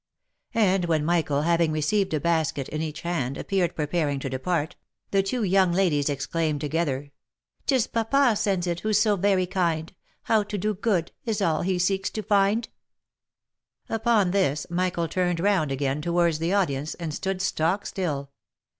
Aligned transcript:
And 0.55 0.85
when 0.85 1.05
Michael, 1.05 1.43
having 1.43 1.71
received 1.71 2.11
a 2.15 2.19
basket 2.19 2.67
in 2.69 2.81
each 2.81 3.01
hand, 3.01 3.37
appeared 3.37 3.75
preparing 3.75 4.19
to 4.21 4.31
depart, 4.31 4.75
the 5.11 5.21
two 5.21 5.43
young 5.43 5.71
ladies 5.71 6.09
exclaimed 6.09 6.59
together," 6.59 7.11
'Tis 7.67 7.85
papa 7.85 8.35
sends 8.35 8.65
it, 8.65 8.79
who's 8.79 8.99
so 8.99 9.15
very 9.15 9.45
kind, 9.45 9.93
How 10.23 10.41
to 10.41 10.57
do 10.57 10.73
good, 10.73 11.11
is 11.25 11.39
all 11.39 11.61
he 11.61 11.77
seeks 11.77 12.09
to 12.09 12.23
find!" 12.23 12.67
Upon 13.89 14.31
this, 14.31 14.65
Michael 14.71 15.07
turned 15.07 15.39
round 15.39 15.71
again 15.71 16.01
towards 16.01 16.39
the 16.39 16.51
audience, 16.51 16.95
and 16.95 17.13
stood 17.13 17.39
stock 17.39 17.85
still. 17.85 18.31